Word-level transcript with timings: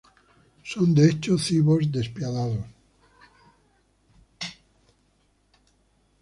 Son, 0.71 0.81
de 0.95 1.07
hecho, 1.11 1.37
cyborgs 1.37 1.91
despiadados. 1.91 2.65